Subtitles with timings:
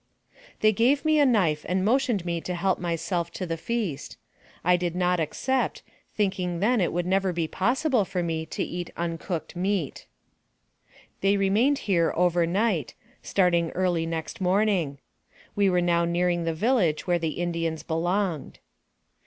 [0.61, 4.17] They gave me a knife and motioned me to help my self to the feast.
[4.63, 5.83] I did not accept,
[6.15, 10.07] thinking then it would never be possible for me to eat uncooked meat.
[11.19, 14.97] They remained here over night, starting early next morning.
[15.55, 18.57] We were now nearing the village where the Indians belonged.